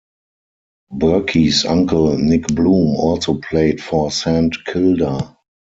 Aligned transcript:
Burke's 0.89 1.63
uncle 1.63 2.17
Nick 2.17 2.47
Bloom 2.47 2.95
also 2.95 3.35
played 3.35 3.83
for 3.83 4.09
Saint 4.09 4.65
Kilda. 4.65 5.37